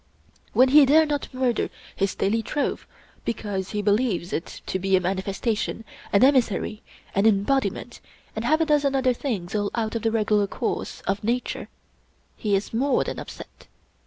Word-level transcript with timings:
When 0.53 0.69
he 0.69 0.83
dare 0.87 1.05
not 1.05 1.31
murder 1.31 1.69
his 1.95 2.15
daily 2.15 2.41
trove 2.41 2.87
because 3.23 3.69
he 3.69 3.83
believes 3.83 4.33
it 4.33 4.61
to 4.65 4.79
be 4.79 4.95
a 4.95 4.99
manifestation, 4.99 5.85
an 6.11 6.23
emissary, 6.23 6.81
an 7.13 7.27
embodiment, 7.27 8.01
and 8.35 8.43
half 8.43 8.61
a 8.61 8.65
dozen 8.65 8.95
other 8.95 9.13
things 9.13 9.53
all 9.53 9.69
out 9.75 9.93
of 9.93 10.01
the 10.01 10.09
regular 10.11 10.47
course 10.47 11.01
of 11.01 11.23
nature, 11.23 11.69
he 12.35 12.55
is 12.55 12.73
more 12.73 13.03
than 13.03 13.19
upset. 13.19 13.67